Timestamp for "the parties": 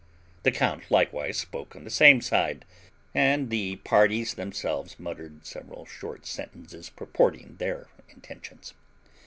3.51-4.33